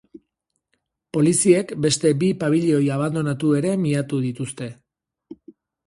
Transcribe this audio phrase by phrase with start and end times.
[1.17, 4.77] Poliziek beste bi pabilioi abandonatu ere miatu dituzte.